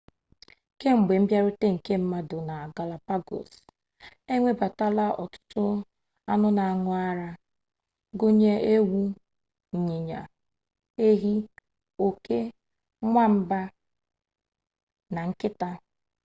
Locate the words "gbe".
1.03-1.13